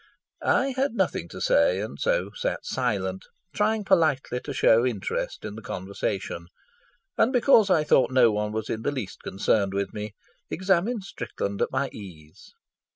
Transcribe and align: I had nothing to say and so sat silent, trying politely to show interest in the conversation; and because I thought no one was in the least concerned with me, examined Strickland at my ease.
I 0.41 0.69
had 0.75 0.93
nothing 0.95 1.29
to 1.29 1.39
say 1.39 1.79
and 1.79 1.99
so 1.99 2.31
sat 2.33 2.65
silent, 2.65 3.25
trying 3.53 3.85
politely 3.85 4.39
to 4.39 4.51
show 4.51 4.83
interest 4.83 5.45
in 5.45 5.53
the 5.53 5.61
conversation; 5.61 6.47
and 7.19 7.31
because 7.31 7.69
I 7.69 7.83
thought 7.83 8.09
no 8.09 8.31
one 8.31 8.51
was 8.51 8.67
in 8.67 8.81
the 8.81 8.89
least 8.91 9.21
concerned 9.21 9.75
with 9.75 9.93
me, 9.93 10.15
examined 10.49 11.03
Strickland 11.03 11.61
at 11.61 11.71
my 11.71 11.89
ease. 11.93 12.51